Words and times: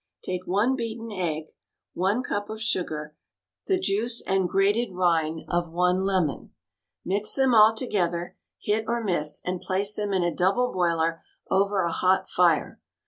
Take 0.23 0.47
one 0.47 0.75
beaten 0.75 1.11
egg, 1.11 1.43
one 1.93 2.23
cup 2.23 2.49
of 2.49 2.59
sugar, 2.59 3.15
the 3.67 3.79
juice 3.79 4.19
and 4.25 4.49
grated 4.49 4.89
rind 4.93 5.41
of 5.47 5.69
one 5.71 5.97
lemon. 6.03 6.55
Mix 7.05 7.35
them 7.35 7.53
all 7.53 7.75
together, 7.75 8.35
hit 8.59 8.83
or 8.87 9.03
miss, 9.03 9.41
and 9.45 9.61
place 9.61 9.95
them 9.95 10.11
in 10.11 10.23
a 10.23 10.33
double 10.33 10.71
boiler 10.73 11.21
over 11.51 11.83
a 11.83 11.91
hot 11.91 12.27
fire. 12.27 12.81